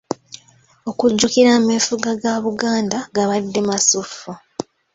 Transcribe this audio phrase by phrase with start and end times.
[0.89, 4.31] Okujjukira ameefuga ga Buganda gabadde masuffu.